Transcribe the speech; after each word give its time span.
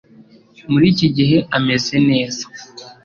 Muri 0.71 0.85
iki 0.93 1.07
gihe 1.17 1.37
ameze 1.57 1.95
neza 2.09 2.45